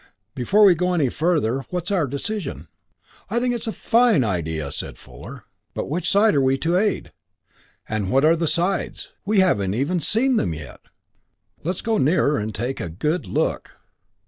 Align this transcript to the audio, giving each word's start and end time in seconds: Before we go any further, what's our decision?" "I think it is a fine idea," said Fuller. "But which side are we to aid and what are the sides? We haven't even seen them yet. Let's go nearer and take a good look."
Before 0.33 0.63
we 0.63 0.73
go 0.73 0.93
any 0.95 1.09
further, 1.09 1.59
what's 1.69 1.91
our 1.91 2.07
decision?" 2.07 2.67
"I 3.29 3.39
think 3.39 3.51
it 3.53 3.57
is 3.61 3.67
a 3.67 3.71
fine 3.71 4.23
idea," 4.23 4.71
said 4.71 4.97
Fuller. 4.97 5.43
"But 5.75 5.89
which 5.91 6.09
side 6.09 6.33
are 6.33 6.41
we 6.41 6.57
to 6.57 6.75
aid 6.75 7.11
and 7.87 8.09
what 8.09 8.25
are 8.25 8.35
the 8.35 8.47
sides? 8.47 9.11
We 9.27 9.41
haven't 9.41 9.75
even 9.75 9.99
seen 9.99 10.37
them 10.37 10.55
yet. 10.55 10.79
Let's 11.63 11.81
go 11.81 11.99
nearer 11.99 12.39
and 12.39 12.55
take 12.55 12.79
a 12.81 12.89
good 12.89 13.27
look." 13.27 13.73